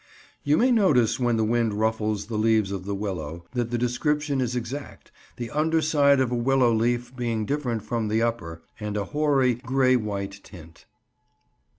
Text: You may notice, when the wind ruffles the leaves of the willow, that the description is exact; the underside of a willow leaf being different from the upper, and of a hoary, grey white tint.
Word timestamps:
You 0.43 0.57
may 0.57 0.71
notice, 0.71 1.19
when 1.19 1.37
the 1.37 1.43
wind 1.43 1.75
ruffles 1.75 2.25
the 2.25 2.35
leaves 2.35 2.71
of 2.71 2.85
the 2.85 2.95
willow, 2.95 3.45
that 3.51 3.69
the 3.69 3.77
description 3.77 4.41
is 4.41 4.55
exact; 4.55 5.11
the 5.37 5.51
underside 5.51 6.19
of 6.19 6.31
a 6.31 6.35
willow 6.35 6.73
leaf 6.73 7.15
being 7.15 7.45
different 7.45 7.83
from 7.83 8.07
the 8.07 8.23
upper, 8.23 8.63
and 8.79 8.97
of 8.97 9.03
a 9.03 9.05
hoary, 9.11 9.53
grey 9.53 9.95
white 9.95 10.39
tint. 10.43 10.87